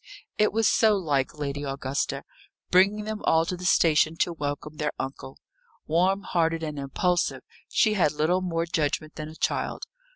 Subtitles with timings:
[0.39, 2.23] It was so like Lady Augusta
[2.71, 5.37] bringing them all to the station to welcome their uncle!
[5.85, 9.83] Warm hearted and impulsive, she had little more judgment than a child.